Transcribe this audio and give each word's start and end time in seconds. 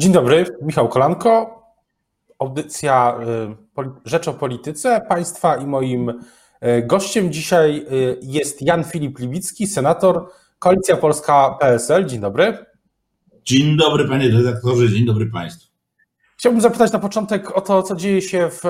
Dzień 0.00 0.12
dobry, 0.12 0.44
Michał 0.62 0.88
Kolanko. 0.88 1.62
Audycja 2.38 3.18
y, 3.78 3.86
Rzecz 4.04 4.28
o 4.28 4.34
Polityce 4.34 5.00
Państwa 5.08 5.56
i 5.56 5.66
moim 5.66 6.08
y, 6.08 6.16
gościem 6.86 7.32
dzisiaj 7.32 7.86
y, 7.92 8.18
jest 8.22 8.62
Jan 8.62 8.84
Filip 8.84 9.18
Libicki, 9.18 9.66
senator 9.66 10.30
Koalicja 10.58 10.96
Polska 10.96 11.56
PSL. 11.60 12.06
Dzień 12.06 12.20
dobry. 12.20 12.66
Dzień 13.44 13.76
dobry 13.76 14.08
panie 14.08 14.30
redaktorze, 14.30 14.88
dzień 14.88 15.06
dobry 15.06 15.26
państwu. 15.26 15.72
Chciałbym 16.36 16.60
zapytać 16.60 16.92
na 16.92 16.98
początek 16.98 17.56
o 17.56 17.60
to, 17.60 17.82
co 17.82 17.96
dzieje 17.96 18.22
się 18.22 18.50
w, 18.50 18.60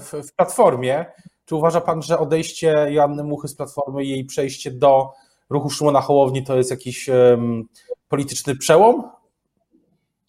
w, 0.00 0.28
w 0.28 0.34
Platformie. 0.36 1.06
Czy 1.44 1.56
uważa 1.56 1.80
pan, 1.80 2.02
że 2.02 2.18
odejście 2.18 2.86
Joanny 2.90 3.24
Muchy 3.24 3.48
z 3.48 3.54
Platformy 3.54 4.04
i 4.04 4.08
jej 4.08 4.24
przejście 4.24 4.70
do 4.70 5.10
ruchu 5.50 5.70
Szymona 5.70 6.00
Hołowni 6.00 6.44
to 6.44 6.56
jest 6.56 6.70
jakiś 6.70 7.08
um, 7.08 7.64
polityczny 8.08 8.56
przełom? 8.56 9.17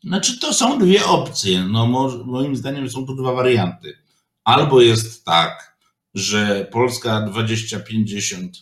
Znaczy, 0.03 0.39
to 0.39 0.53
są 0.53 0.79
dwie 0.79 1.05
opcje. 1.05 1.63
No, 1.63 1.87
moim 2.25 2.55
zdaniem 2.55 2.89
są 2.89 3.05
to 3.05 3.13
dwa 3.13 3.33
warianty. 3.33 3.97
Albo 4.43 4.81
jest 4.81 5.25
tak, 5.25 5.77
że 6.13 6.67
Polska 6.71 7.21
2050 7.21 8.57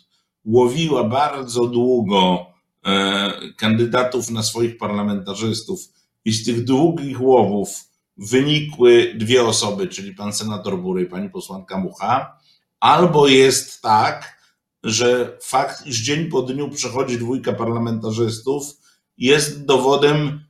łowiła 0.45 1.03
bardzo 1.03 1.65
długo 1.65 2.45
e, 2.85 3.31
kandydatów 3.57 4.29
na 4.29 4.43
swoich 4.43 4.77
parlamentarzystów 4.77 5.79
i 6.25 6.31
z 6.31 6.45
tych 6.45 6.63
długich 6.63 7.21
łowów 7.21 7.87
wynikły 8.17 9.13
dwie 9.15 9.45
osoby, 9.45 9.87
czyli 9.87 10.15
pan 10.15 10.33
senator 10.33 10.81
Bury 10.81 11.03
i 11.03 11.05
pani 11.05 11.29
posłanka 11.29 11.77
Mucha, 11.77 12.39
albo 12.79 13.27
jest 13.27 13.81
tak, 13.81 14.37
że 14.83 15.37
fakt, 15.41 15.85
iż 15.85 16.01
dzień 16.01 16.25
po 16.25 16.41
dniu 16.41 16.69
przechodzi 16.69 17.17
dwójka 17.17 17.53
parlamentarzystów, 17.53 18.63
jest 19.17 19.65
dowodem 19.65 20.46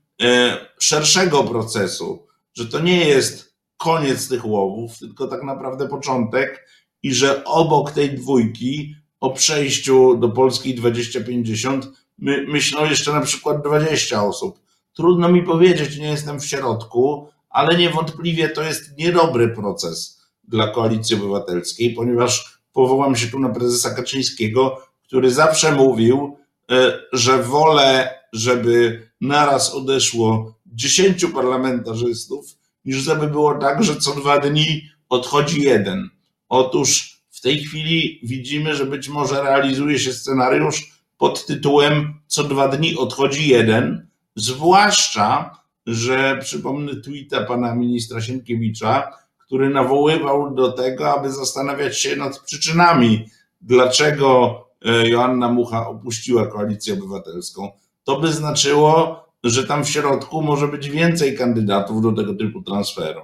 szerszego 0.79 1.43
procesu, 1.43 2.27
że 2.53 2.65
to 2.65 2.79
nie 2.79 3.05
jest 3.05 3.53
koniec 3.77 4.27
tych 4.29 4.45
łowów, 4.45 4.99
tylko 4.99 5.27
tak 5.27 5.43
naprawdę 5.43 5.87
początek 5.87 6.67
i 7.03 7.13
że 7.13 7.43
obok 7.43 7.91
tej 7.91 8.15
dwójki 8.15 8.95
o 9.19 9.29
przejściu 9.29 10.17
do 10.17 10.29
Polski 10.29 10.75
2050 10.75 11.87
my, 12.17 12.45
myślą 12.47 12.85
jeszcze 12.85 13.13
na 13.13 13.21
przykład 13.21 13.63
20 13.63 14.23
osób. 14.23 14.59
Trudno 14.93 15.29
mi 15.29 15.43
powiedzieć, 15.43 15.97
nie 15.97 16.09
jestem 16.09 16.39
w 16.39 16.45
środku, 16.45 17.27
ale 17.49 17.77
niewątpliwie 17.77 18.49
to 18.49 18.63
jest 18.63 18.97
niedobry 18.97 19.49
proces 19.49 20.21
dla 20.43 20.67
Koalicji 20.67 21.15
Obywatelskiej, 21.15 21.93
ponieważ 21.93 22.59
powołam 22.73 23.15
się 23.15 23.27
tu 23.27 23.39
na 23.39 23.49
prezesa 23.49 23.95
Kaczyńskiego, 23.95 24.81
który 25.03 25.31
zawsze 25.31 25.71
mówił, 25.71 26.37
e, 26.71 26.99
że 27.13 27.43
wolę, 27.43 28.19
żeby 28.33 29.06
naraz 29.21 29.73
odeszło 29.73 30.55
dziesięciu 30.65 31.29
parlamentarzystów, 31.29 32.45
niż 32.85 32.97
żeby 32.97 33.27
było 33.27 33.57
tak, 33.57 33.83
że 33.83 33.95
co 33.95 34.15
dwa 34.15 34.39
dni 34.39 34.89
odchodzi 35.09 35.61
jeden. 35.61 36.09
Otóż 36.49 37.17
w 37.29 37.41
tej 37.41 37.59
chwili 37.59 38.19
widzimy, 38.23 38.75
że 38.75 38.85
być 38.85 39.09
może 39.09 39.43
realizuje 39.43 39.99
się 39.99 40.13
scenariusz 40.13 40.91
pod 41.17 41.45
tytułem 41.45 42.13
co 42.27 42.43
dwa 42.43 42.67
dni 42.67 42.97
odchodzi 42.97 43.49
jeden, 43.49 44.07
zwłaszcza, 44.35 45.57
że 45.87 46.39
przypomnę 46.41 46.95
tweeta 46.95 47.43
pana 47.43 47.75
ministra 47.75 48.21
Sienkiewicza, 48.21 49.11
który 49.45 49.69
nawoływał 49.69 50.55
do 50.55 50.71
tego, 50.71 51.13
aby 51.13 51.31
zastanawiać 51.31 51.99
się 51.99 52.15
nad 52.15 52.39
przyczynami, 52.39 53.25
dlaczego 53.61 54.59
e, 54.85 55.09
Joanna 55.09 55.51
Mucha 55.51 55.87
opuściła 55.87 56.47
koalicję 56.47 56.93
obywatelską 56.93 57.71
to 58.07 58.19
by 58.19 58.33
znaczyło, 58.33 59.23
że 59.43 59.67
tam 59.67 59.85
w 59.85 59.89
środku 59.89 60.41
może 60.41 60.67
być 60.67 60.89
więcej 60.89 61.37
kandydatów 61.37 62.01
do 62.01 62.11
tego 62.11 62.33
typu 62.33 62.61
transferu. 62.61 63.21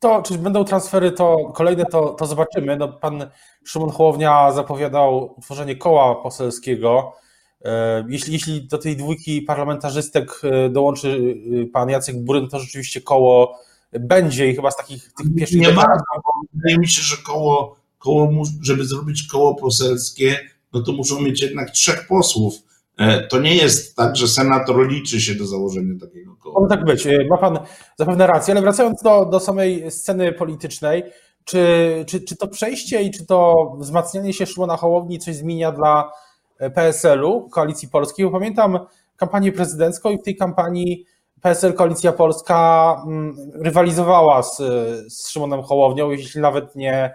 To, 0.00 0.22
czy 0.22 0.38
będą 0.38 0.64
transfery, 0.64 1.12
to 1.12 1.52
kolejne 1.54 1.84
to, 1.84 2.08
to 2.08 2.26
zobaczymy. 2.26 2.76
No, 2.76 2.88
pan 2.88 3.30
Szymon 3.64 3.90
Hołownia 3.90 4.52
zapowiadał 4.52 5.34
utworzenie 5.38 5.76
koła 5.76 6.14
poselskiego. 6.14 7.12
E, 7.64 8.04
jeśli, 8.08 8.32
jeśli 8.32 8.68
do 8.68 8.78
tej 8.78 8.96
dwójki 8.96 9.42
parlamentarzystek 9.42 10.40
e, 10.44 10.68
dołączy 10.68 11.34
e, 11.62 11.66
pan 11.66 11.90
Jacek 11.90 12.24
Buryn, 12.24 12.48
to 12.48 12.58
rzeczywiście 12.58 13.00
koło 13.00 13.58
będzie 13.92 14.50
i 14.50 14.56
chyba 14.56 14.70
z 14.70 14.76
takich 14.76 15.12
tych 15.12 15.34
pierwszych... 15.36 15.60
Nie 15.60 15.72
bardzo, 15.72 16.04
bo 16.16 16.32
wydaje 16.52 16.78
mi 16.78 16.88
się, 16.88 17.02
że 17.02 17.16
koło, 17.16 17.76
koło, 17.98 18.30
żeby 18.62 18.84
zrobić 18.84 19.26
koło 19.26 19.54
poselskie, 19.54 20.38
no 20.72 20.82
to 20.82 20.92
muszą 20.92 21.20
mieć 21.20 21.42
jednak 21.42 21.70
trzech 21.70 22.06
posłów 22.06 22.69
to 23.30 23.40
nie 23.40 23.54
jest 23.54 23.96
tak, 23.96 24.16
że 24.16 24.28
senator 24.28 24.88
liczy 24.88 25.20
się 25.20 25.34
do 25.34 25.46
założenia 25.46 25.94
takiego 26.00 26.36
koła. 26.36 26.60
Może 26.60 26.68
tak 26.68 26.84
być, 26.84 27.06
e, 27.06 27.18
ma 27.30 27.36
pan 27.36 27.58
zapewne 27.98 28.26
rację, 28.26 28.54
ale 28.54 28.60
wracając 28.60 29.02
do, 29.02 29.24
do 29.24 29.40
samej 29.40 29.90
sceny 29.90 30.32
politycznej, 30.32 31.02
czy, 31.44 32.04
czy, 32.08 32.20
czy 32.20 32.36
to 32.36 32.48
przejście 32.48 33.02
i 33.02 33.10
czy 33.10 33.26
to 33.26 33.54
wzmacnianie 33.78 34.32
się 34.32 34.46
Szymona 34.46 34.76
Hołowni 34.76 35.18
coś 35.18 35.34
zmienia 35.34 35.72
dla 35.72 36.12
e, 36.58 36.70
PSL-u, 36.70 37.48
Koalicji 37.48 37.88
Polskiej? 37.88 38.26
Bo 38.26 38.32
pamiętam 38.32 38.78
kampanię 39.16 39.52
prezydencką 39.52 40.10
i 40.10 40.18
w 40.18 40.22
tej 40.22 40.36
kampanii 40.36 41.04
PSL 41.40 41.74
Koalicja 41.74 42.12
Polska 42.12 42.96
mm, 43.06 43.36
rywalizowała 43.54 44.42
z, 44.42 44.56
z 45.12 45.28
Szymonem 45.28 45.62
Hołownią, 45.62 46.10
jeśli 46.10 46.40
nawet 46.40 46.76
nie 46.76 47.14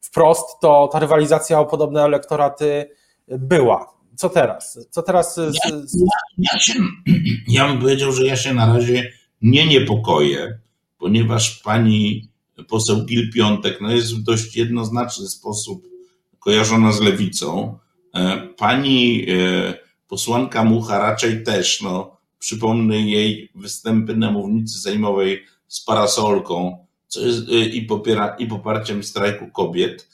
wprost, 0.00 0.60
to 0.60 0.88
ta 0.92 0.98
rywalizacja 0.98 1.60
o 1.60 1.66
podobne 1.66 2.04
elektoraty 2.04 2.90
była 3.28 3.95
co 4.16 4.28
teraz? 4.28 4.86
Co 4.90 5.02
teraz? 5.02 5.36
Ja, 5.36 5.80
ja, 6.38 6.58
się, 6.58 6.72
ja 7.48 7.68
bym 7.68 7.78
powiedział, 7.78 8.12
że 8.12 8.26
ja 8.26 8.36
się 8.36 8.54
na 8.54 8.74
razie 8.74 9.12
nie 9.42 9.66
niepokoję, 9.66 10.58
ponieważ 10.98 11.60
pani 11.64 12.28
poseł 12.68 13.04
Gil 13.04 13.32
Piątek 13.32 13.80
no 13.80 13.90
jest 13.90 14.14
w 14.14 14.22
dość 14.22 14.56
jednoznaczny 14.56 15.28
sposób 15.28 15.88
kojarzona 16.38 16.92
z 16.92 17.00
lewicą. 17.00 17.78
E, 18.14 18.48
pani 18.56 19.26
e, 19.28 19.74
posłanka 20.08 20.64
Mucha 20.64 20.98
raczej 20.98 21.44
też, 21.44 21.82
no, 21.82 22.16
przypomnę 22.38 23.00
jej 23.00 23.50
występy 23.54 24.16
na 24.16 24.30
mównicy 24.30 24.78
sejmowej 24.78 25.44
z 25.68 25.84
parasolką 25.84 26.86
co 27.08 27.20
jest, 27.20 27.48
e, 27.48 27.52
i, 27.52 27.82
popiera, 27.82 28.36
i 28.38 28.46
poparciem 28.46 29.02
strajku 29.02 29.50
kobiet. 29.50 30.08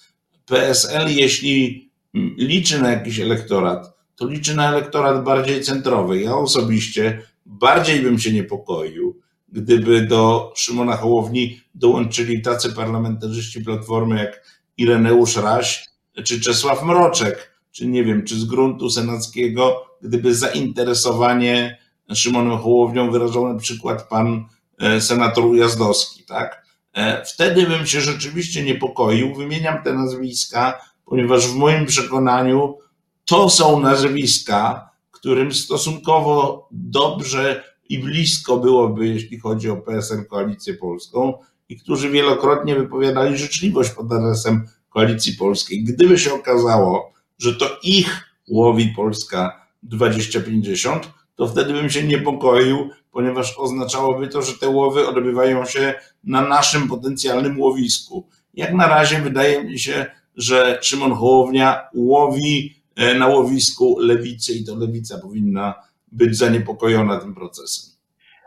PSL, 0.46 1.08
jeśli 1.08 1.90
liczy 2.36 2.82
na 2.82 2.90
jakiś 2.90 3.20
elektorat, 3.20 3.91
to 4.22 4.28
liczy 4.28 4.54
na 4.54 4.68
elektorat 4.68 5.24
bardziej 5.24 5.62
centrowy. 5.62 6.20
Ja 6.20 6.36
osobiście 6.36 7.22
bardziej 7.46 8.00
bym 8.00 8.18
się 8.18 8.32
niepokoił, 8.32 9.20
gdyby 9.48 10.06
do 10.06 10.52
Szymona 10.56 10.96
Hołowni 10.96 11.60
dołączyli 11.74 12.42
tacy 12.42 12.72
parlamentarzyści 12.72 13.64
Platformy 13.64 14.18
jak 14.18 14.44
Ireneusz 14.76 15.36
Raś 15.36 15.84
czy 16.24 16.40
Czesław 16.40 16.82
Mroczek, 16.82 17.52
czy 17.72 17.86
nie 17.86 18.04
wiem, 18.04 18.24
czy 18.24 18.40
z 18.40 18.44
gruntu 18.44 18.90
senackiego, 18.90 19.84
gdyby 20.02 20.34
zainteresowanie 20.34 21.78
Szymonem 22.14 22.58
Hołownią 22.58 23.10
wyrażał 23.10 23.52
na 23.52 23.58
przykład 23.58 24.08
pan 24.08 24.44
e, 24.78 25.00
senator 25.00 25.44
Ujazdowski, 25.44 26.24
tak? 26.24 26.66
E, 26.92 27.24
wtedy 27.24 27.66
bym 27.66 27.86
się 27.86 28.00
rzeczywiście 28.00 28.62
niepokoił. 28.62 29.34
Wymieniam 29.34 29.82
te 29.82 29.94
nazwiska, 29.94 30.80
ponieważ 31.04 31.46
w 31.46 31.54
moim 31.54 31.86
przekonaniu 31.86 32.78
to 33.24 33.50
są 33.50 33.80
nazwiska, 33.80 34.90
którym 35.10 35.52
stosunkowo 35.52 36.68
dobrze 36.70 37.64
i 37.88 37.98
blisko 37.98 38.56
byłoby, 38.56 39.08
jeśli 39.08 39.38
chodzi 39.38 39.70
o 39.70 39.76
PSL 39.76 40.26
Koalicję 40.26 40.74
Polską 40.74 41.34
i 41.68 41.76
którzy 41.76 42.10
wielokrotnie 42.10 42.74
wypowiadali 42.74 43.38
życzliwość 43.38 43.90
pod 43.90 44.12
adresem 44.12 44.66
Koalicji 44.88 45.32
Polskiej. 45.32 45.84
Gdyby 45.84 46.18
się 46.18 46.34
okazało, 46.34 47.12
że 47.38 47.54
to 47.54 47.78
ich 47.82 48.34
łowi 48.48 48.92
Polska 48.96 49.66
2050, 49.82 51.10
to 51.36 51.48
wtedy 51.48 51.72
bym 51.72 51.90
się 51.90 52.02
niepokoił, 52.02 52.90
ponieważ 53.12 53.58
oznaczałoby 53.58 54.28
to, 54.28 54.42
że 54.42 54.52
te 54.52 54.68
łowy 54.68 55.08
odbywają 55.08 55.64
się 55.64 55.94
na 56.24 56.48
naszym 56.48 56.88
potencjalnym 56.88 57.60
łowisku. 57.60 58.28
Jak 58.54 58.74
na 58.74 58.88
razie 58.88 59.20
wydaje 59.20 59.64
mi 59.64 59.78
się, 59.78 60.06
że 60.36 60.78
Szymon 60.82 61.12
Hołownia 61.12 61.80
łowi 61.94 62.81
na 63.18 63.26
łowisku 63.26 63.98
lewicy 63.98 64.52
i 64.52 64.64
to 64.64 64.76
lewica 64.76 65.18
powinna 65.18 65.74
być 66.12 66.38
zaniepokojona 66.38 67.20
tym 67.20 67.34
procesem. 67.34 67.94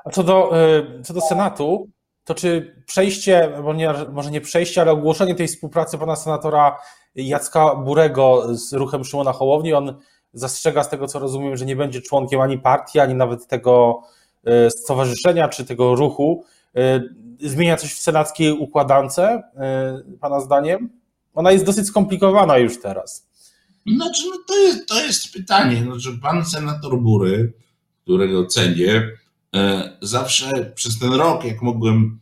A 0.06 0.10
co 0.10 0.24
do, 0.24 0.60
e, 0.60 1.04
co 1.04 1.14
do 1.14 1.22
Senatu, 1.22 1.88
to 2.24 2.36
czy 2.36 2.76
przejście, 2.86 3.52
nie, 3.76 3.94
może 4.14 4.32
nie 4.32 4.42
przejście, 4.42 4.82
ale 4.82 4.92
ogłoszenie 4.92 5.36
tej 5.36 5.48
współpracy 5.48 5.98
pana 5.98 6.16
senatora 6.16 6.78
Jacka 7.16 7.76
Burego 7.76 8.58
z 8.58 8.74
ruchem 8.74 9.04
Szymona 9.04 9.34
Hołowni, 9.34 9.74
on 9.74 10.00
zastrzega 10.34 10.84
z 10.84 10.90
tego, 10.90 11.08
co 11.08 11.20
rozumiem, 11.20 11.58
że 11.58 11.66
nie 11.66 11.76
będzie 11.76 12.02
członkiem 12.02 12.42
ani 12.42 12.60
partii, 12.60 13.00
ani 13.00 13.14
nawet 13.14 13.48
tego 13.48 14.02
e, 14.46 14.72
stowarzyszenia, 14.72 15.50
czy 15.50 15.66
tego 15.66 15.96
ruchu. 15.96 16.44
Zmienia 17.40 17.78
coś 17.78 17.94
w 17.94 18.02
senackiej 18.02 18.52
układance, 18.52 19.20
pana 20.20 20.40
zdaniem? 20.40 20.90
Ona 21.34 21.52
jest 21.52 21.66
dosyć 21.66 21.88
skomplikowana 21.88 22.58
już 22.58 22.82
teraz. 22.82 23.28
Znaczy, 23.88 24.24
no 24.30 24.38
to, 24.48 24.58
jest, 24.58 24.88
to 24.88 25.04
jest 25.06 25.34
pytanie. 25.34 25.84
Znaczy, 25.84 26.20
pan 26.22 26.46
senator 26.46 27.02
Bury, 27.02 27.54
którego 28.04 28.46
cenię, 28.46 29.10
zawsze 30.02 30.72
przez 30.76 31.00
ten 31.00 31.14
rok, 31.14 31.44
jak 31.44 31.62
mogłem 31.62 32.20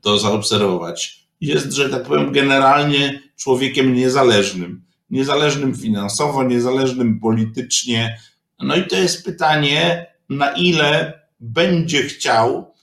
to 0.00 0.18
zaobserwować, 0.18 1.26
jest, 1.40 1.72
że 1.72 1.90
tak 1.90 2.02
powiem, 2.02 2.32
generalnie 2.32 3.22
człowiekiem 3.36 3.94
niezależnym. 3.94 4.82
Niezależnym 5.10 5.76
finansowo, 5.76 6.42
niezależnym 6.44 7.20
politycznie. 7.20 8.20
No 8.60 8.76
i 8.76 8.86
to 8.86 8.96
jest 8.96 9.24
pytanie, 9.24 10.06
na 10.28 10.52
ile 10.52 11.20
będzie 11.40 12.02
chciał 12.02 12.74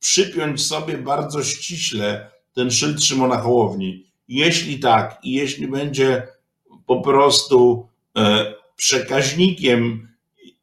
przypiąć 0.00 0.62
sobie 0.62 0.98
bardzo 0.98 1.42
ściśle 1.42 2.30
ten 2.52 2.70
szyld 2.70 3.04
Szymona 3.04 3.38
Hołowni. 3.38 4.06
Jeśli 4.28 4.78
tak 4.78 5.18
i 5.22 5.32
jeśli 5.32 5.68
będzie 5.68 6.26
po 6.86 7.00
prostu 7.00 7.88
e, 8.16 8.54
przekaźnikiem 8.76 10.08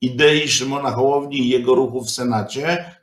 idei 0.01 0.47
Szymona 0.47 0.91
Hołowni 0.91 1.39
i 1.39 1.49
jego 1.49 1.75
ruchu 1.75 2.01
w 2.01 2.11
Senacie, 2.11 2.95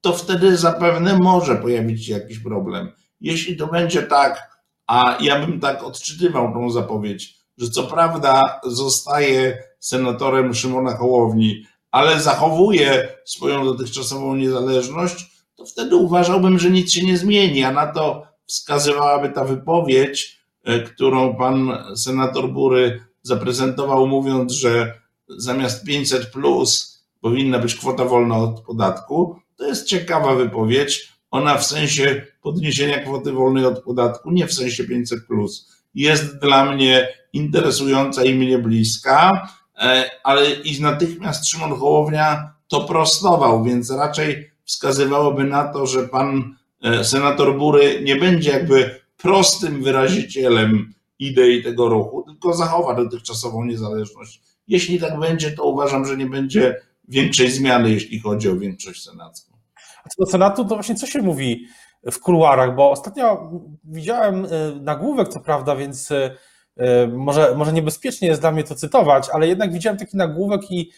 to 0.00 0.12
wtedy 0.12 0.56
zapewne 0.56 1.18
może 1.18 1.56
pojawić 1.56 2.06
się 2.06 2.12
jakiś 2.12 2.38
problem. 2.38 2.92
Jeśli 3.20 3.56
to 3.56 3.66
będzie 3.66 4.02
tak, 4.02 4.56
a 4.86 5.18
ja 5.20 5.46
bym 5.46 5.60
tak 5.60 5.82
odczytywał 5.82 6.52
tą 6.52 6.70
zapowiedź, 6.70 7.36
że 7.58 7.70
co 7.70 7.82
prawda 7.82 8.60
zostaje 8.64 9.62
senatorem 9.78 10.54
Szymona 10.54 10.96
Hołowni, 10.96 11.66
ale 11.90 12.20
zachowuje 12.20 13.08
swoją 13.24 13.64
dotychczasową 13.64 14.34
niezależność, 14.34 15.30
to 15.56 15.66
wtedy 15.66 15.96
uważałbym, 15.96 16.58
że 16.58 16.70
nic 16.70 16.92
się 16.92 17.06
nie 17.06 17.18
zmieni, 17.18 17.64
a 17.64 17.72
na 17.72 17.86
to 17.86 18.26
wskazywałaby 18.46 19.30
ta 19.30 19.44
wypowiedź, 19.44 20.40
którą 20.86 21.36
pan 21.36 21.72
senator 21.96 22.52
Bury 22.52 23.00
zaprezentował, 23.22 24.06
mówiąc, 24.06 24.52
że 24.52 25.00
zamiast 25.28 25.84
500 25.84 26.30
plus 26.30 26.96
powinna 27.20 27.58
być 27.58 27.74
kwota 27.74 28.04
wolna 28.04 28.36
od 28.36 28.60
podatku. 28.60 29.36
To 29.56 29.66
jest 29.66 29.86
ciekawa 29.86 30.34
wypowiedź. 30.34 31.12
Ona 31.30 31.58
w 31.58 31.66
sensie 31.66 32.22
podniesienia 32.42 32.98
kwoty 32.98 33.32
wolnej 33.32 33.64
od 33.64 33.82
podatku, 33.82 34.30
nie 34.30 34.46
w 34.46 34.52
sensie 34.52 34.84
500 34.84 35.26
plus, 35.26 35.76
jest 35.94 36.38
dla 36.38 36.72
mnie 36.72 37.08
interesująca 37.32 38.24
i 38.24 38.34
mnie 38.34 38.58
bliska, 38.58 39.48
e, 39.78 40.10
ale 40.24 40.50
i 40.50 40.82
natychmiast 40.82 41.48
Szymon 41.48 41.78
Hołownia 41.78 42.52
to 42.68 42.80
prostował, 42.80 43.64
więc 43.64 43.90
raczej 43.90 44.50
wskazywałoby 44.64 45.44
na 45.44 45.64
to, 45.64 45.86
że 45.86 46.08
pan 46.08 46.56
e, 46.82 47.04
senator 47.04 47.58
Bury 47.58 48.00
nie 48.04 48.16
będzie 48.16 48.50
jakby 48.50 49.00
prostym 49.26 49.82
wyrazicielem 49.82 50.94
idei 51.18 51.62
tego 51.62 51.88
ruchu, 51.88 52.22
tylko 52.22 52.54
zachowa 52.54 52.94
dotychczasową 52.94 53.64
niezależność. 53.64 54.42
Jeśli 54.68 55.00
tak 55.00 55.20
będzie, 55.20 55.52
to 55.52 55.64
uważam, 55.64 56.04
że 56.04 56.16
nie 56.16 56.26
będzie 56.26 56.80
większej 57.08 57.50
zmiany, 57.50 57.90
jeśli 57.90 58.20
chodzi 58.20 58.48
o 58.48 58.56
większość 58.56 59.02
senacką. 59.02 59.56
A 60.04 60.08
co 60.08 60.24
do 60.24 60.30
Senatu, 60.30 60.64
to 60.64 60.74
właśnie 60.74 60.94
co 60.94 61.06
się 61.06 61.22
mówi 61.22 61.66
w 62.12 62.18
kuluarach, 62.20 62.74
bo 62.76 62.90
ostatnio 62.90 63.50
widziałem 63.84 64.44
e, 64.44 64.48
nagłówek, 64.80 65.28
co 65.28 65.40
prawda, 65.40 65.76
więc 65.76 66.10
e, 66.10 67.06
może, 67.06 67.54
może 67.56 67.72
niebezpiecznie 67.72 68.28
jest 68.28 68.40
dla 68.40 68.52
mnie 68.52 68.64
to 68.64 68.74
cytować, 68.74 69.28
ale 69.32 69.48
jednak 69.48 69.72
widziałem 69.72 69.98
taki 69.98 70.16
nagłówek 70.16 70.70
i 70.70 70.90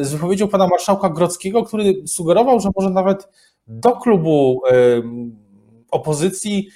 z 0.00 0.12
wypowiedzią 0.12 0.48
pana 0.48 0.66
marszałka 0.66 1.08
Grodzkiego, 1.08 1.64
który 1.64 1.94
sugerował, 2.06 2.60
że 2.60 2.68
może 2.76 2.90
nawet 2.90 3.28
do 3.66 3.92
klubu 3.96 4.62
opozycji, 5.90 6.68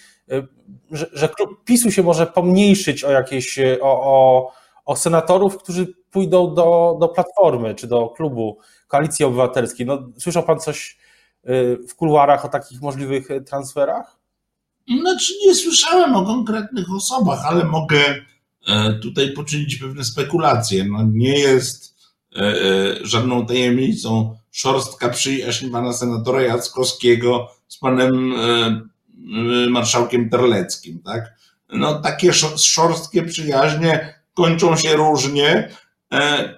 że, 0.90 1.06
że 1.12 1.28
klub 1.28 1.64
PiSu 1.64 1.90
się 1.90 2.02
może 2.02 2.26
pomniejszyć 2.26 3.04
o 3.04 3.10
jakieś, 3.10 3.58
o, 3.80 4.02
o, 4.02 4.52
o 4.84 4.96
senatorów, 4.96 5.58
którzy 5.58 5.86
pójdą 6.10 6.54
do, 6.54 6.96
do 7.00 7.08
Platformy 7.08 7.74
czy 7.74 7.86
do 7.86 8.08
klubu 8.08 8.58
Koalicji 8.88 9.24
Obywatelskiej. 9.24 9.86
No, 9.86 10.08
słyszał 10.18 10.42
pan 10.42 10.60
coś 10.60 10.98
y, 11.48 11.78
w 11.88 11.94
kuluarach 11.94 12.44
o 12.44 12.48
takich 12.48 12.80
możliwych 12.80 13.28
transferach? 13.46 14.18
Znaczy 15.02 15.32
nie 15.46 15.54
słyszałem 15.54 16.16
o 16.16 16.26
konkretnych 16.26 16.86
osobach, 16.96 17.46
ale 17.46 17.64
mogę 17.64 17.98
e, 18.68 18.94
tutaj 19.02 19.32
poczynić 19.32 19.76
pewne 19.76 20.04
spekulacje. 20.04 20.84
No 20.84 20.98
nie 21.12 21.38
jest 21.38 21.98
E, 22.36 22.40
e, 22.40 23.06
żadną 23.06 23.46
tajemnicą 23.46 24.36
szorstka 24.50 25.08
przyjaźń 25.08 25.70
pana 25.70 25.92
senatora 25.92 26.42
Jackowskiego 26.42 27.48
z 27.68 27.78
panem 27.78 28.34
marszałkiem 29.70 30.30
Terleckim, 30.30 31.02
tak? 31.02 31.24
No 31.72 32.00
takie 32.00 32.32
szorstkie 32.56 33.22
przyjaźnie 33.22 34.14
kończą 34.34 34.76
się 34.76 34.96
różnie, 34.96 35.68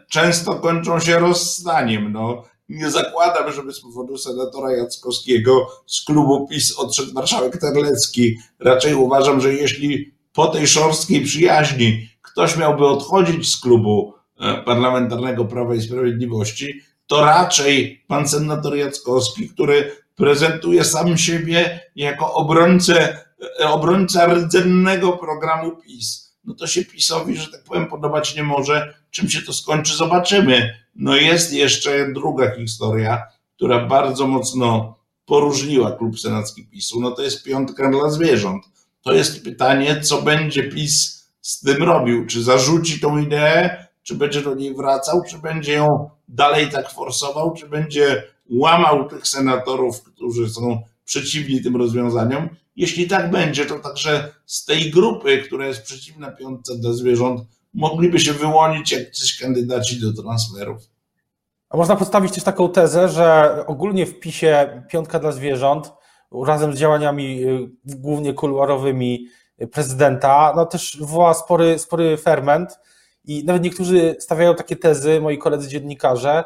często 0.08 0.55
kończą 0.55 1.00
się 1.00 1.19
rozstaniem, 1.19 2.12
no. 2.12 2.44
Nie 2.69 2.90
zakładam, 2.90 3.52
żeby 3.52 3.72
z 3.72 3.81
powodu 3.81 4.19
senatora 4.19 4.76
Jackowskiego 4.76 5.69
z 5.87 6.05
klubu 6.05 6.49
PiS 6.49 6.78
odszedł 6.78 7.12
marszałek 7.12 7.58
Terlecki. 7.61 8.38
Raczej 8.58 8.94
uważam, 8.94 9.40
że 9.40 9.55
jeśli 9.55 10.12
po 10.32 10.46
tej 10.46 10.67
szorstkiej 10.67 11.25
przyjaźni 11.25 12.08
ktoś 12.22 12.56
miałby 12.56 12.87
odchodzić 12.87 13.52
z 13.52 13.61
klubu 13.61 14.14
E, 14.40 14.62
parlamentarnego 14.62 15.44
Prawa 15.44 15.75
i 15.75 15.82
Sprawiedliwości, 15.82 16.81
to 17.06 17.20
raczej 17.25 18.05
pan 18.06 18.28
senator 18.28 18.76
Jackowski, 18.76 19.49
który 19.49 19.93
prezentuje 20.20 20.84
sam 20.84 21.19
siebie 21.19 21.81
jako 21.96 22.34
obrońcę, 22.34 23.25
e, 23.61 23.69
obrońca 23.69 24.26
rdzennego 24.26 25.12
programu 25.12 25.76
PiS. 25.76 26.37
No 26.44 26.55
to 26.55 26.67
się 26.67 26.84
PiSowi, 26.84 27.37
że 27.37 27.49
tak 27.49 27.64
powiem, 27.64 27.87
podobać 27.87 28.37
nie 28.37 28.43
może. 28.43 28.94
Czym 29.11 29.31
się 29.31 29.43
to 29.43 29.52
skończy, 29.52 29.96
zobaczymy. 29.96 30.75
No 30.94 31.17
jest 31.17 31.52
jeszcze 31.52 32.12
druga 32.12 32.56
historia, 32.56 33.22
która 33.56 33.87
bardzo 33.87 34.26
mocno 34.26 34.96
poróżniła 35.26 35.93
klub 35.93 36.20
senacki 36.20 36.67
PiSu. 36.67 37.00
No 37.00 37.11
to 37.11 37.22
jest 37.22 37.44
piątka 37.44 37.90
dla 37.90 38.11
zwierząt. 38.11 38.64
To 39.02 39.12
jest 39.12 39.44
pytanie, 39.44 40.00
co 40.00 40.22
będzie 40.22 40.62
PiS 40.62 41.25
z 41.40 41.61
tym 41.61 41.82
robił. 41.82 42.26
Czy 42.26 42.43
zarzuci 42.43 43.00
tą 43.00 43.19
ideę, 43.19 43.87
czy 44.02 44.14
będzie 44.14 44.43
do 44.43 44.55
niej 44.55 44.75
wracał, 44.75 45.22
czy 45.31 45.38
będzie 45.38 45.72
ją 45.72 46.11
dalej 46.28 46.70
tak 46.70 46.90
forsował, 46.90 47.55
czy 47.55 47.69
będzie 47.69 48.22
łamał 48.50 49.08
tych 49.08 49.29
senatorów, 49.29 50.02
którzy 50.02 50.50
są 50.50 50.82
przeciwni 51.05 51.62
tym 51.62 51.76
rozwiązaniom. 51.76 52.49
Jeśli 52.76 53.08
tak 53.08 53.31
będzie, 53.31 53.67
to 53.67 53.79
także 53.79 54.35
z 54.47 54.64
tej 54.64 54.91
grupy, 54.91 55.38
która 55.38 55.67
jest 55.67 55.82
przeciwna 55.82 56.31
piątce 56.31 56.79
dla 56.79 56.93
zwierząt, 56.93 57.41
mogliby 57.75 58.20
się 58.20 58.32
wyłonić 58.32 58.93
jakiś 58.93 59.38
kandydaci 59.38 60.00
do 60.00 60.23
transferów. 60.23 60.82
A 61.70 61.76
można 61.76 61.97
postawić 61.97 62.32
też 62.32 62.44
taką 62.44 62.69
tezę, 62.69 63.08
że 63.08 63.55
ogólnie 63.67 64.06
w 64.06 64.20
PiSie 64.20 64.82
piątka 64.88 65.19
dla 65.19 65.32
zwierząt 65.32 65.93
razem 66.46 66.76
z 66.76 66.79
działaniami 66.79 67.44
y, 67.44 67.70
głównie 67.84 68.34
kuluarowymi 68.34 69.27
prezydenta, 69.72 70.53
no 70.56 70.67
też 70.67 70.96
wywoła 71.01 71.34
spory, 71.34 71.79
spory 71.79 72.17
ferment 72.17 72.79
i 73.25 73.44
nawet 73.44 73.63
niektórzy 73.63 74.17
stawiają 74.19 74.55
takie 74.55 74.77
tezy, 74.77 75.20
moi 75.20 75.39
koledzy 75.39 75.69
dziennikarze, 75.69 76.44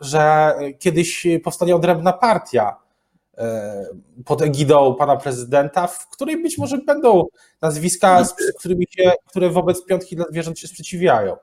że 0.00 0.54
kiedyś 0.78 1.26
powstanie 1.44 1.76
odrębna 1.76 2.12
partia 2.12 2.76
e, 3.38 3.86
pod 4.24 4.42
egidą 4.42 4.94
pana 4.98 5.16
prezydenta, 5.16 5.86
w 5.86 6.08
której 6.08 6.42
być 6.42 6.58
może 6.58 6.78
będą 6.78 7.26
nazwiska, 7.62 8.24
z 8.24 8.34
którymi 8.58 8.86
się, 8.90 9.12
które 9.26 9.50
wobec 9.50 9.84
piątki 9.84 10.16
dla 10.16 10.24
zwierząt 10.30 10.58
się 10.58 10.68
sprzeciwiają. 10.68 11.36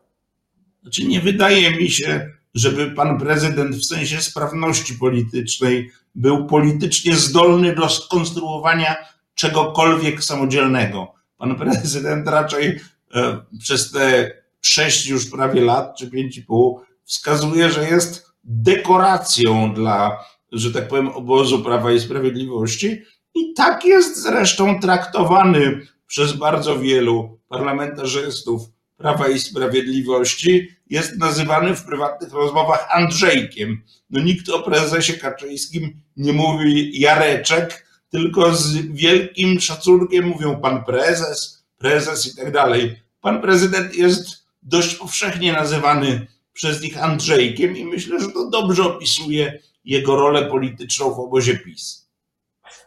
Znaczy 0.81 1.07
nie 1.07 1.21
wydaje 1.21 1.71
mi 1.71 1.89
się, 1.89 2.29
żeby 2.53 2.91
pan 2.91 3.19
prezydent 3.19 3.75
w 3.75 3.85
sensie 3.85 4.21
sprawności 4.21 4.93
politycznej 4.93 5.91
był 6.15 6.45
politycznie 6.45 7.15
zdolny 7.15 7.75
do 7.75 7.89
skonstruowania 7.89 8.95
czegokolwiek 9.35 10.23
samodzielnego. 10.23 11.13
Pan 11.37 11.55
prezydent 11.55 12.27
raczej 12.27 12.79
e, 13.15 13.39
przez 13.59 13.91
te 13.91 14.31
sześć 14.61 15.07
już 15.07 15.29
prawie 15.29 15.61
lat, 15.61 15.97
czy 15.97 16.09
pięć 16.09 16.37
i 16.37 16.43
pół, 16.43 16.81
wskazuje, 17.11 17.71
że 17.71 17.89
jest 17.89 18.31
dekoracją 18.43 19.73
dla, 19.73 20.25
że 20.51 20.71
tak 20.71 20.87
powiem, 20.87 21.07
obozu 21.07 21.63
Prawa 21.63 21.91
i 21.91 21.99
Sprawiedliwości. 21.99 23.01
I 23.35 23.53
tak 23.53 23.85
jest 23.85 24.23
zresztą 24.23 24.79
traktowany 24.79 25.87
przez 26.07 26.33
bardzo 26.33 26.79
wielu 26.79 27.39
parlamentarzystów 27.47 28.61
Prawa 28.97 29.27
i 29.27 29.39
Sprawiedliwości. 29.39 30.67
Jest 30.89 31.17
nazywany 31.17 31.75
w 31.75 31.85
prywatnych 31.85 32.33
rozmowach 32.33 32.87
Andrzejkiem. 32.91 33.81
No 34.09 34.21
nikt 34.21 34.49
o 34.49 34.59
prezesie 34.59 35.13
Kaczyńskim 35.13 36.01
nie 36.17 36.33
mówi 36.33 36.99
Jareczek, 36.99 37.87
tylko 38.09 38.55
z 38.55 38.75
wielkim 38.75 39.59
szacunkiem 39.59 40.27
mówią 40.27 40.61
pan 40.61 40.83
prezes, 40.83 41.63
prezes 41.77 42.33
i 42.33 42.35
tak 42.35 42.51
dalej. 42.51 43.01
Pan 43.21 43.41
prezydent 43.41 43.95
jest 43.95 44.45
dość 44.63 44.95
powszechnie 44.95 45.53
nazywany 45.53 46.27
przez 46.53 46.81
nich 46.81 47.03
Andrzejkiem 47.03 47.77
i 47.77 47.85
myślę, 47.85 48.19
że 48.19 48.31
to 48.31 48.49
dobrze 48.49 48.83
opisuje 48.83 49.59
jego 49.85 50.15
rolę 50.15 50.45
polityczną 50.45 51.13
w 51.13 51.19
obozie 51.19 51.57
PiS. 51.57 52.09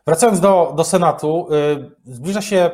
Wracając 0.06 0.40
do, 0.40 0.72
do 0.76 0.84
Senatu, 0.84 1.48
y, 2.06 2.14
zbliża 2.14 2.42
się 2.42 2.70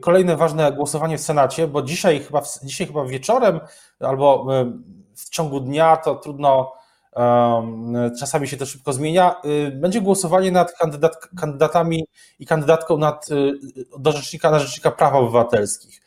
kolejne 0.00 0.36
ważne 0.36 0.72
głosowanie 0.72 1.18
w 1.18 1.20
Senacie, 1.20 1.68
bo 1.68 1.82
dzisiaj 1.82 2.20
chyba, 2.20 2.42
dzisiaj 2.62 2.86
chyba 2.86 3.04
wieczorem 3.04 3.60
albo 4.00 4.46
y, 4.60 4.72
w 5.16 5.30
ciągu 5.30 5.60
dnia 5.60 5.96
to 5.96 6.14
trudno 6.14 6.78
czasami 8.20 8.48
się 8.48 8.56
to 8.56 8.66
szybko 8.66 8.92
zmienia. 8.92 9.40
Będzie 9.72 10.00
głosowanie 10.00 10.52
nad 10.52 10.72
kandydat, 10.72 11.16
kandydatami 11.40 12.04
i 12.38 12.46
kandydatką 12.46 12.98
nad, 12.98 13.26
do 13.98 14.12
rzecznika, 14.12 14.50
na 14.50 14.58
rzecznika 14.58 14.90
praw 14.90 15.14
obywatelskich. 15.14 16.00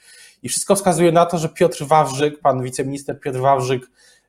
I 0.43 0.49
wszystko 0.49 0.75
wskazuje 0.75 1.11
na 1.11 1.25
to, 1.25 1.37
że 1.37 1.49
Piotr 1.49 1.85
Wawrzyk, 1.85 2.39
pan 2.39 2.63
wiceminister 2.63 3.19
Piotr 3.19 3.39
Wawrzyk, 3.39 3.81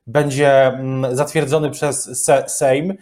będzie 0.07 0.67
mm, 0.67 1.15
zatwierdzony 1.15 1.71
przez 1.71 2.25
Sejm. 2.47 2.93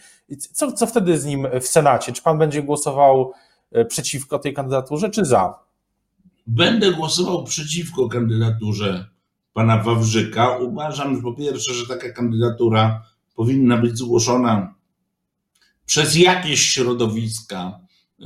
Co, 0.54 0.72
co 0.72 0.88
wtedy 0.88 1.20
z 1.20 1.26
nim 1.26 1.48
w 1.62 1.68
Senacie? 1.68 2.12
Czy 2.12 2.22
pan 2.22 2.38
będzie 2.38 2.64
głosował 2.64 3.32
e, 3.72 3.86
przeciwko 3.86 4.40
tej 4.40 4.54
kandydaturze, 4.54 5.10
czy 5.10 5.26
za? 5.26 5.60
Będę 6.48 6.92
głosował 6.92 7.44
przeciwko 7.44 8.10
kandydaturze 8.10 9.10
pana 9.54 9.78
Wawrzyka. 9.78 10.58
Uważam, 10.58 11.16
że 11.16 11.22
po 11.22 11.34
pierwsze, 11.34 11.74
że 11.74 11.88
taka 11.88 12.10
kandydatura 12.10 13.04
powinna 13.36 13.78
być 13.78 13.98
zgłoszona 13.98 14.76
przez 15.86 16.16
jakieś 16.16 16.62
środowiska, 16.62 17.80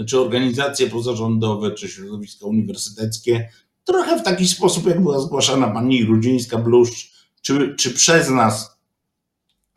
czy 0.07 0.19
organizacje 0.19 0.89
pozarządowe, 0.89 1.71
czy 1.71 1.87
środowiska 1.87 2.45
uniwersyteckie, 2.45 3.49
trochę 3.83 4.19
w 4.19 4.23
taki 4.23 4.47
sposób, 4.47 4.87
jak 4.87 5.01
była 5.01 5.19
zgłaszana 5.19 5.67
pani 5.67 6.05
Rudzińska-Bluszcz, 6.05 7.15
czy, 7.45 7.75
czy 7.79 7.93
przez 7.93 8.29
nas, 8.29 8.79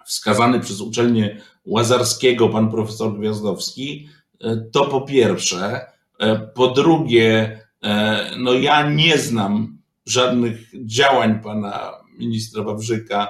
wskazany 0.06 0.60
przez 0.60 0.80
uczelnię 0.80 1.40
Łazarskiego 1.64 2.48
pan 2.48 2.70
profesor 2.70 3.18
Gwiazdowski, 3.18 4.08
e, 4.40 4.56
to 4.72 4.86
po 4.86 5.00
pierwsze. 5.00 5.86
E, 6.18 6.38
po 6.38 6.68
drugie, 6.68 7.60
e, 7.82 8.30
no 8.38 8.52
ja 8.52 8.90
nie 8.90 9.18
znam 9.18 9.78
żadnych 10.06 10.86
działań 10.86 11.40
pana 11.42 11.92
ministra 12.18 12.62
Wawrzyka 12.62 13.28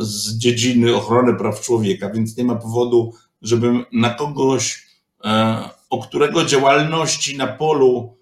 z 0.00 0.38
dziedziny 0.38 0.96
ochrony 0.96 1.34
praw 1.34 1.60
człowieka, 1.60 2.10
więc 2.10 2.36
nie 2.36 2.44
ma 2.44 2.54
powodu, 2.54 3.12
żebym 3.42 3.84
na 3.92 4.10
kogoś, 4.10 4.86
o 5.90 6.02
którego 6.02 6.44
działalności 6.44 7.36
na 7.36 7.46
polu 7.46 8.16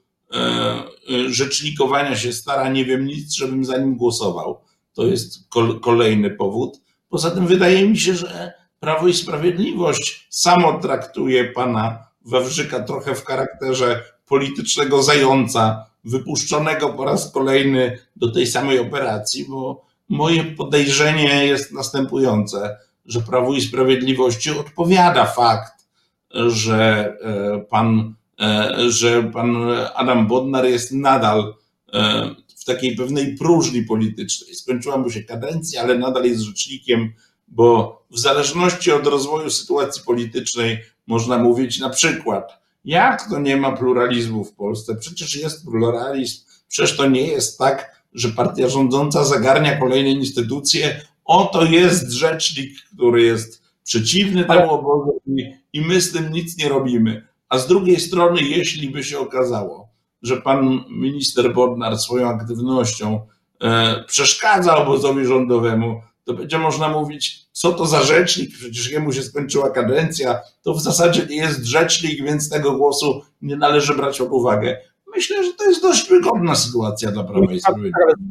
rzecznikowania 1.29 2.17
się 2.17 2.33
stara, 2.33 2.69
nie 2.69 2.85
wiem 2.85 3.07
nic, 3.07 3.35
żebym 3.35 3.65
za 3.65 3.79
nim 3.79 3.97
głosował. 3.97 4.61
To 4.95 5.07
jest 5.07 5.49
kolejny 5.81 6.31
powód. 6.31 6.81
Poza 7.09 7.31
tym 7.31 7.47
wydaje 7.47 7.89
mi 7.89 7.99
się, 7.99 8.15
że 8.15 8.53
Prawo 8.81 9.09
i 9.09 9.15
Sprawiedliwość 9.15 10.27
samo 10.31 10.81
traktuje 10.81 11.45
pana 11.45 11.99
Wawrzyka 12.25 12.81
trochę 12.81 13.15
w 13.15 13.25
charakterze 13.25 14.03
politycznego 14.27 15.03
zająca, 15.03 15.87
wypuszczonego 16.05 16.89
po 16.89 17.05
raz 17.05 17.33
kolejny 17.33 17.99
do 18.17 18.33
tej 18.33 18.47
samej 18.47 18.79
operacji, 18.79 19.47
bo 19.49 19.85
moje 20.09 20.45
podejrzenie 20.45 21.47
jest 21.47 21.73
następujące, 21.73 22.77
że 23.07 23.21
Prawo 23.21 23.55
i 23.55 23.61
Sprawiedliwości 23.61 24.51
odpowiada 24.51 25.27
fakt, 25.27 25.87
że 26.31 27.15
e, 27.23 27.61
pan, 27.61 28.15
e, 28.41 28.75
że 28.89 29.23
pan 29.23 29.57
Adam 29.95 30.27
Bodnar 30.27 30.65
jest 30.65 30.93
nadal 30.93 31.55
e, 31.93 32.31
w 32.65 32.67
takiej 32.67 32.97
pewnej 32.97 33.37
próżni 33.37 33.83
politycznej. 33.83 34.55
Skończyła 34.55 34.99
mu 34.99 35.11
się 35.11 35.23
kadencja, 35.23 35.83
ale 35.83 35.99
nadal 35.99 36.25
jest 36.25 36.41
rzecznikiem, 36.41 37.13
bo 37.49 37.99
w 38.11 38.19
zależności 38.19 38.93
od 38.93 39.07
rozwoju 39.07 39.51
sytuacji 39.51 40.03
politycznej 40.07 40.79
można 41.07 41.39
mówić 41.39 41.79
na 41.79 41.91
przykład, 41.91 42.63
jak 42.85 43.29
to 43.31 43.41
nie 43.41 43.57
ma 43.57 43.73
pluralizmu 43.73 44.45
w 44.45 44.53
Polsce? 44.53 44.97
Przecież 44.97 45.37
jest 45.37 45.65
pluralizm. 45.65 46.45
Przecież 46.69 46.97
to 46.97 47.07
nie 47.07 47.27
jest 47.27 47.59
tak, 47.59 48.03
że 48.13 48.29
partia 48.29 48.69
rządząca 48.69 49.25
zagarnia 49.25 49.81
kolejne 49.81 50.11
instytucje. 50.11 51.01
Oto 51.25 51.65
jest 51.65 52.11
rzecznik, 52.11 52.71
który 52.95 53.23
jest 53.23 53.63
przeciwny 53.85 54.45
temu 54.45 54.71
obozowi 54.71 55.55
i 55.73 55.81
my 55.81 56.01
z 56.01 56.13
tym 56.13 56.33
nic 56.33 56.59
nie 56.59 56.69
robimy. 56.69 57.27
A 57.49 57.59
z 57.59 57.67
drugiej 57.67 58.01
strony, 58.01 58.43
jeśli 58.43 58.91
by 58.91 59.05
się 59.05 59.19
okazało, 59.19 59.84
że 60.25 60.37
pan 60.37 60.85
minister 60.91 61.55
Bodnar 61.55 61.99
swoją 61.99 62.29
aktywnością 62.29 63.21
e, 63.63 64.05
przeszkadza 64.07 64.77
obozowi 64.77 65.25
rządowemu, 65.25 66.03
to 66.25 66.35
będzie 66.35 66.59
można 66.59 66.89
mówić, 66.89 67.47
co 67.53 67.73
to 67.73 67.87
za 67.87 68.03
rzecznik, 68.03 68.51
przecież 68.59 68.91
jemu 68.91 69.13
się 69.13 69.23
skończyła 69.23 69.71
kadencja, 69.71 70.41
to 70.63 70.75
w 70.75 70.81
zasadzie 70.81 71.27
nie 71.27 71.37
jest 71.37 71.65
rzecznik, 71.65 72.23
więc 72.23 72.51
tego 72.51 72.73
głosu 72.73 73.23
nie 73.43 73.57
należy 73.57 73.95
brać 73.95 74.19
pod 74.19 74.29
uwagę. 74.31 74.77
Myślę, 75.15 75.45
że 75.45 75.53
to 75.53 75.65
jest 75.65 75.83
dość 75.83 76.09
wygodna 76.09 76.55
sytuacja 76.55 77.11
dla 77.11 77.25
Prawa 77.25 77.53
i 77.53 77.61
Sprawiedliwości. 77.61 78.25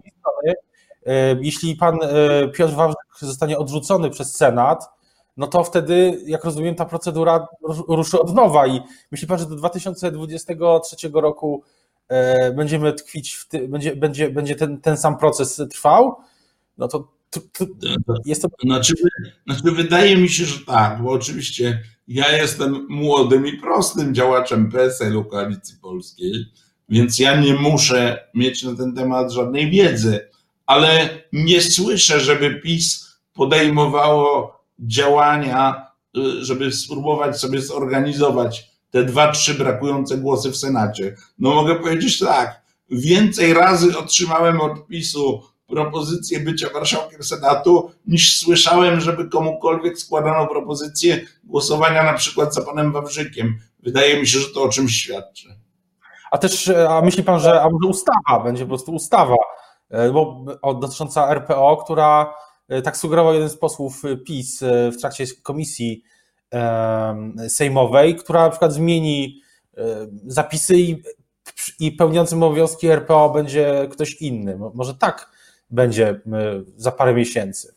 Jeśli 1.42 1.76
pan 1.76 2.00
e, 2.02 2.48
Piotr 2.48 2.74
Wawrzyk 2.74 2.98
zostanie 3.20 3.58
odrzucony 3.58 4.10
przez 4.10 4.36
Senat, 4.36 4.90
no 5.38 5.48
to 5.48 5.64
wtedy, 5.64 6.22
jak 6.26 6.44
rozumiem, 6.44 6.76
ta 6.76 6.86
procedura 6.86 7.48
ruszy 7.88 8.22
od 8.22 8.36
nowa 8.36 8.68
i 8.68 8.82
myśli 9.12 9.28
pan, 9.28 9.40
że 9.40 9.46
do 9.46 9.56
2023 9.56 11.12
roku 11.14 11.64
będziemy 12.56 12.94
tkwić, 12.94 13.34
w 13.34 13.48
ty, 13.48 13.68
będzie, 13.68 13.96
będzie, 13.96 14.30
będzie 14.30 14.56
ten, 14.56 14.82
ten 14.82 14.98
sam 14.98 15.18
proces 15.18 15.62
trwał, 15.72 16.16
no 16.78 16.88
to 16.88 17.14
jest 18.26 18.42
to. 18.42 18.48
Znaczy, 18.64 18.94
znaczy, 19.48 19.72
wydaje 19.72 20.18
mi 20.18 20.30
się, 20.30 20.46
że 20.46 20.66
tak, 20.66 21.02
bo 21.02 21.12
oczywiście 21.12 21.84
ja 22.08 22.38
jestem 22.38 22.88
młodym 22.90 23.48
i 23.48 23.58
prostym 23.58 24.16
działaczem 24.16 24.72
PSL-u 24.72 25.26
Koalicji 25.26 25.76
Polskiej, 25.82 26.46
więc 26.90 27.20
ja 27.20 27.42
nie 27.42 27.54
muszę 27.54 28.28
mieć 28.34 28.64
na 28.64 28.76
ten 28.76 28.96
temat 28.96 29.32
żadnej 29.32 29.72
wiedzy, 29.72 30.30
ale 30.66 31.10
nie 31.34 31.62
słyszę, 31.62 32.20
żeby 32.20 32.62
PiS 32.62 33.18
podejmowało 33.34 34.60
działania, 34.80 35.88
y, 36.18 36.46
żeby 36.46 36.72
spróbować 36.72 37.40
sobie 37.40 37.62
zorganizować 37.62 38.73
te 38.94 39.04
dwa, 39.04 39.32
trzy 39.32 39.54
brakujące 39.54 40.18
głosy 40.18 40.52
w 40.52 40.58
Senacie. 40.58 41.16
No 41.40 41.56
mogę 41.56 41.76
powiedzieć 41.76 42.20
tak, 42.20 42.62
więcej 42.90 43.54
razy 43.54 43.98
otrzymałem 43.98 44.62
od 44.62 44.88
PiSu 44.88 45.42
propozycję 45.68 46.40
bycia 46.40 46.68
marszałkiem 46.74 47.24
Senatu, 47.24 47.92
niż 48.08 48.40
słyszałem, 48.40 49.00
żeby 49.00 49.30
komukolwiek 49.30 50.00
składano 50.00 50.48
propozycję 50.48 51.22
głosowania 51.44 52.04
na 52.04 52.14
przykład 52.14 52.54
za 52.54 52.62
panem 52.62 52.92
Wawrzykiem. 52.92 53.60
Wydaje 53.84 54.20
mi 54.20 54.28
się, 54.28 54.40
że 54.40 54.48
to 54.54 54.64
o 54.64 54.70
czymś 54.70 54.96
świadczy. 54.96 55.56
A 56.32 56.38
też, 56.38 56.72
a 56.90 57.02
myśli 57.02 57.24
pan, 57.24 57.40
że 57.40 57.62
a 57.62 57.70
może 57.70 57.88
ustawa, 57.88 58.44
będzie 58.44 58.64
po 58.64 58.70
prostu 58.70 58.92
ustawa, 58.92 59.36
e, 59.90 60.12
bo 60.12 60.46
dotycząca 60.82 61.30
RPO, 61.30 61.78
która 61.78 62.34
e, 62.70 62.82
tak 62.82 62.98
sugerował 62.98 63.34
jeden 63.34 63.50
z 63.50 63.58
posłów 63.58 64.02
PiS 64.26 64.64
e, 64.64 64.92
w 64.92 64.98
trakcie 64.98 65.26
komisji 65.44 66.04
sejmowej, 67.48 68.16
która 68.16 68.44
na 68.44 68.50
przykład 68.50 68.74
zmieni 68.74 69.42
zapisy 70.26 70.78
i, 70.78 71.04
i 71.80 71.92
pełniącym 71.92 72.44
obowiązki 72.44 72.88
RPO 72.88 73.30
będzie 73.30 73.88
ktoś 73.92 74.14
inny. 74.14 74.60
Może 74.74 74.96
tak 74.96 75.32
będzie 75.70 76.22
za 76.76 76.92
parę 76.92 77.14
miesięcy. 77.14 77.74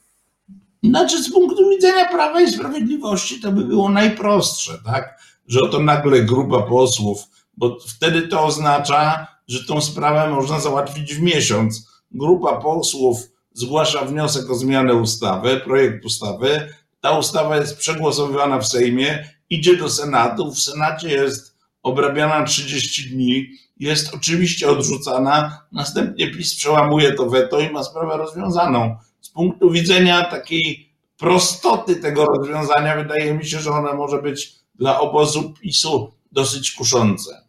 Znaczy, 0.85 1.23
z 1.23 1.33
punktu 1.33 1.71
widzenia 1.71 2.09
Prawa 2.09 2.41
i 2.41 2.53
Sprawiedliwości 2.53 3.41
to 3.41 3.53
by 3.53 3.65
było 3.65 3.89
najprostsze, 3.89 4.73
tak? 4.85 5.19
Że 5.47 5.61
oto 5.61 5.81
nagle 5.81 6.23
grupa 6.23 6.63
posłów, 6.63 7.23
bo 7.57 7.79
wtedy 7.97 8.29
to 8.29 8.45
oznacza, 8.45 9.27
że 9.49 9.65
tą 9.65 9.81
sprawę 9.81 10.31
można 10.31 10.61
załatwić 10.61 11.15
w 11.15 11.23
miesiąc. 11.23 11.89
Grupa 12.11 12.57
posłów 12.61 13.19
zgłasza 13.53 14.05
wniosek 14.05 14.51
o 14.51 14.55
zmianę 14.55 14.95
ustawy, 14.95 15.61
projekt 15.61 16.05
ustawy, 16.05 16.69
ta 17.07 17.19
ustawa 17.19 17.57
jest 17.57 17.77
przegłosowywana 17.77 18.59
w 18.59 18.67
Sejmie, 18.67 19.29
idzie 19.51 19.77
do 19.77 19.91
Senatu, 19.91 20.51
w 20.51 20.59
Senacie 20.59 21.09
jest 21.09 21.57
obrabiana 21.83 22.45
30 22.45 23.11
dni, 23.11 23.47
jest 23.77 24.15
oczywiście 24.15 24.69
odrzucana, 24.69 25.67
następnie 25.73 26.31
PiS 26.31 26.55
przełamuje 26.55 27.13
to 27.13 27.27
weto 27.31 27.61
i 27.61 27.71
ma 27.71 27.85
sprawę 27.85 28.17
rozwiązaną. 28.17 28.97
Z 29.21 29.31
punktu 29.31 29.71
widzenia 29.71 30.25
takiej 30.25 30.93
prostoty 31.19 31.97
tego 31.97 32.25
rozwiązania, 32.25 32.97
wydaje 32.97 33.35
mi 33.35 33.47
się, 33.47 33.59
że 33.59 33.71
ona 33.71 33.95
może 33.95 34.23
być 34.23 34.55
dla 34.75 35.01
obozu 35.01 35.55
PiSu 35.61 36.13
dosyć 36.33 36.73
kuszące. 36.73 37.43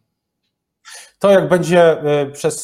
To 1.18 1.30
jak 1.30 1.48
będzie 1.48 1.82
e, 1.82 2.26
przez, 2.26 2.62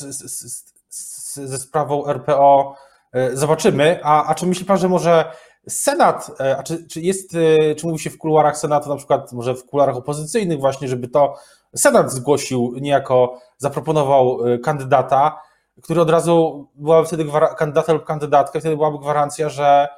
ze 1.34 1.58
sprawą 1.58 2.06
RPO 2.06 2.76
e, 3.12 3.36
zobaczymy, 3.36 4.00
a, 4.02 4.26
a 4.26 4.34
czy 4.34 4.46
myśli 4.46 4.64
pan, 4.64 4.78
że 4.78 4.88
może 4.88 5.24
Senat, 5.68 6.30
e, 6.40 6.56
a 6.58 6.62
czy, 6.62 6.86
czy 6.86 7.00
jest, 7.00 7.34
e, 7.34 7.74
czy 7.74 7.86
mówi 7.86 7.98
się 7.98 8.10
w 8.10 8.18
kuluarach 8.18 8.58
Senatu, 8.58 8.88
na 8.88 8.96
przykład 8.96 9.32
może 9.32 9.54
w 9.54 9.64
kuluarach 9.64 9.96
opozycyjnych 9.96 10.60
właśnie, 10.60 10.88
żeby 10.88 11.08
to 11.08 11.34
Senat 11.76 12.12
zgłosił, 12.12 12.74
niejako 12.80 13.40
zaproponował 13.58 14.46
e, 14.46 14.58
kandydata, 14.58 15.40
który 15.82 16.00
od 16.00 16.10
razu 16.10 16.68
byłaby 16.74 17.06
wtedy 17.06 17.24
kandydata 17.56 17.92
lub 17.92 18.04
kandydatka, 18.04 18.60
wtedy 18.60 18.76
byłaby 18.76 18.98
gwarancja, 18.98 19.48
że, 19.48 19.88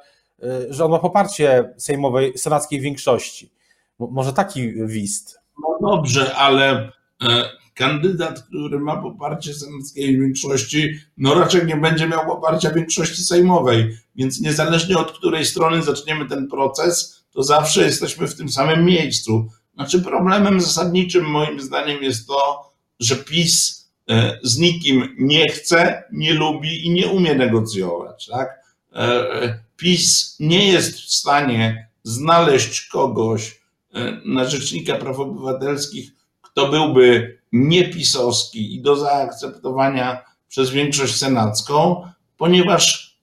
że 0.69 0.85
on 0.85 0.91
ma 0.91 0.99
poparcie 0.99 1.73
sejmowej, 1.77 2.37
senackiej 2.37 2.81
większości. 2.81 3.51
Może 3.99 4.33
taki 4.33 4.73
wist. 4.85 5.39
No 5.81 5.95
dobrze, 5.95 6.35
ale 6.35 6.91
kandydat, 7.77 8.41
który 8.41 8.79
ma 8.79 8.97
poparcie 8.97 9.53
senackiej 9.53 10.19
większości, 10.19 10.99
no 11.17 11.33
raczej 11.33 11.65
nie 11.65 11.77
będzie 11.77 12.07
miał 12.07 12.25
poparcia 12.25 12.73
większości 12.73 13.23
sejmowej. 13.23 13.97
Więc 14.15 14.41
niezależnie 14.41 14.97
od 14.97 15.11
której 15.11 15.45
strony 15.45 15.81
zaczniemy 15.81 16.25
ten 16.25 16.47
proces, 16.47 17.23
to 17.31 17.43
zawsze 17.43 17.83
jesteśmy 17.83 18.27
w 18.27 18.35
tym 18.35 18.49
samym 18.49 18.85
miejscu. 18.85 19.49
Znaczy, 19.75 20.01
problemem 20.01 20.61
zasadniczym 20.61 21.25
moim 21.25 21.59
zdaniem 21.61 22.03
jest 22.03 22.27
to, 22.27 22.71
że 22.99 23.15
PiS 23.15 23.85
e, 24.09 24.39
z 24.43 24.57
nikim 24.57 25.15
nie 25.19 25.49
chce, 25.49 26.03
nie 26.11 26.33
lubi 26.33 26.85
i 26.85 26.89
nie 26.89 27.07
umie 27.07 27.35
negocjować. 27.35 28.25
Tak? 28.25 28.49
E, 28.93 29.59
PiS 29.77 30.35
nie 30.39 30.67
jest 30.67 30.99
w 30.99 31.13
stanie 31.13 31.89
znaleźć 32.03 32.81
kogoś 32.87 33.57
na 34.25 34.45
Rzecznika 34.45 34.95
Praw 34.95 35.19
Obywatelskich, 35.19 36.11
kto 36.57 36.67
byłby 36.67 37.37
niepisowski 37.51 38.75
i 38.75 38.81
do 38.81 38.95
zaakceptowania 38.95 40.23
przez 40.47 40.69
większość 40.69 41.15
senacką, 41.15 42.03
ponieważ 42.37 43.15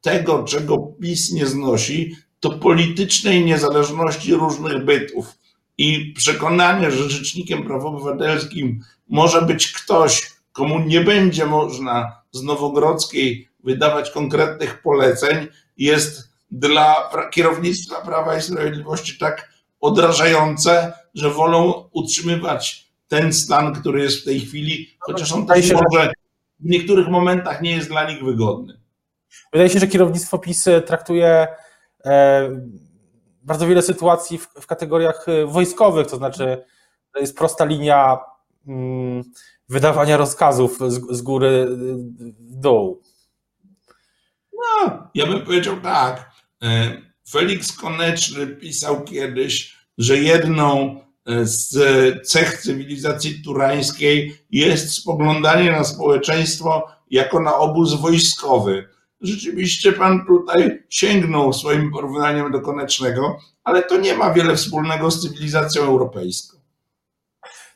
tego, 0.00 0.44
czego 0.44 0.78
PiS 0.78 1.32
nie 1.32 1.46
znosi, 1.46 2.16
to 2.40 2.50
politycznej 2.50 3.44
niezależności 3.44 4.34
różnych 4.34 4.84
bytów. 4.84 5.38
I 5.78 6.14
przekonanie, 6.16 6.90
że 6.90 7.10
rzecznikiem 7.10 7.62
praw 7.62 7.84
obywatelskim 7.84 8.80
może 9.08 9.42
być 9.42 9.72
ktoś, 9.72 10.32
komu 10.52 10.78
nie 10.78 11.00
będzie 11.00 11.46
można 11.46 12.22
z 12.32 12.42
Nowogrodzkiej 12.42 13.48
wydawać 13.64 14.10
konkretnych 14.10 14.82
poleceń, 14.82 15.46
jest 15.76 16.28
dla 16.50 17.10
kierownictwa 17.32 18.00
Prawa 18.00 18.36
i 18.36 18.42
Sprawiedliwości 18.42 19.18
tak 19.18 19.57
odrażające, 19.80 20.92
że 21.14 21.30
wolą 21.30 21.88
utrzymywać 21.92 22.88
ten 23.08 23.32
stan, 23.32 23.74
który 23.74 24.02
jest 24.02 24.20
w 24.20 24.24
tej 24.24 24.40
chwili, 24.40 24.96
chociaż 25.00 25.32
on 25.32 25.46
też 25.46 25.72
może 25.72 26.12
w 26.60 26.64
niektórych 26.64 27.08
momentach 27.08 27.62
nie 27.62 27.70
jest 27.70 27.88
dla 27.88 28.10
nich 28.10 28.24
wygodny. 28.24 28.80
Wydaje 29.52 29.70
się, 29.70 29.78
że 29.78 29.86
kierownictwo 29.86 30.38
PiS 30.38 30.68
traktuje 30.86 31.46
e, 32.04 32.50
bardzo 33.42 33.66
wiele 33.66 33.82
sytuacji 33.82 34.38
w, 34.38 34.66
kategoriach 34.66 35.28
e, 35.28 35.46
wojskowych, 35.46 36.06
to 36.06 36.16
znaczy 36.16 36.64
to 37.12 37.20
jest 37.20 37.36
prosta 37.36 37.64
linia 37.64 38.18
mm, 38.66 39.22
wydawania 39.68 40.16
rozkazów 40.16 40.78
z, 40.86 41.16
z 41.16 41.22
góry 41.22 41.66
w 42.40 42.56
dół. 42.56 43.02
No, 44.52 45.08
ja 45.14 45.26
bym 45.26 45.44
powiedział 45.44 45.76
tak. 45.80 46.30
E, 47.28 47.30
Felix 47.30 47.72
Koneczny 47.72 48.46
pisał 48.46 49.04
kiedyś, 49.04 49.78
że 49.98 50.18
jedną 50.18 51.00
z 51.42 51.76
cech 52.28 52.60
cywilizacji 52.60 53.42
turańskiej 53.42 54.38
jest 54.50 54.92
spoglądanie 54.92 55.72
na 55.72 55.84
społeczeństwo 55.84 56.88
jako 57.10 57.40
na 57.40 57.56
obóz 57.56 57.94
wojskowy 57.94 58.88
rzeczywiście 59.20 59.92
pan 59.92 60.26
tutaj 60.26 60.84
sięgnął 60.88 61.52
swoim 61.52 61.90
porównaniem 61.92 62.52
do 62.52 62.60
Konecznego, 62.60 63.38
ale 63.64 63.82
to 63.82 63.96
nie 63.96 64.14
ma 64.14 64.34
wiele 64.34 64.56
wspólnego 64.56 65.10
z 65.10 65.22
cywilizacją 65.22 65.82
europejską. 65.82 66.58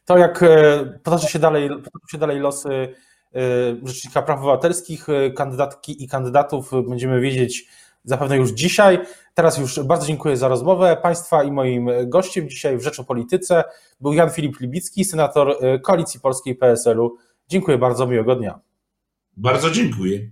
To 0.05 0.19
jak 0.19 0.43
e, 0.43 0.99
potoczy 1.03 1.27
się 1.27 1.39
dalej, 1.39 1.69
potoczy 1.69 2.07
się 2.11 2.19
dalej 2.19 2.41
losy 2.41 2.95
e, 3.35 3.39
Rzecznika 3.83 4.23
Praw 4.23 4.39
Obywatelskich, 4.39 5.09
e, 5.09 5.31
kandydatki 5.31 6.05
i 6.05 6.09
kandydatów 6.09 6.71
będziemy 6.89 7.21
wiedzieć 7.21 7.69
zapewne 8.05 8.37
już 8.37 8.51
dzisiaj. 8.51 8.99
Teraz 9.35 9.59
już 9.59 9.81
bardzo 9.81 10.07
dziękuję 10.07 10.37
za 10.37 10.49
rozmowę 10.49 10.97
Państwa 11.03 11.43
i 11.43 11.53
moim 11.53 11.91
gościem 12.07 12.49
dzisiaj 12.49 12.79
w 12.79 12.83
Rzecz 12.83 13.01
o 13.01 13.05
Polityce 13.05 13.65
był 14.01 14.13
Jan 14.13 14.31
Filip 14.31 14.61
Libicki, 14.61 15.05
senator 15.05 15.57
Koalicji 15.83 16.21
Polskiej 16.21 16.55
PSL-u. 16.55 17.17
Dziękuję 17.49 17.79
bardzo, 17.79 18.07
miłego 18.07 18.37
dnia. 18.37 18.61
Bardzo 19.37 19.71
dziękuję. 19.71 20.31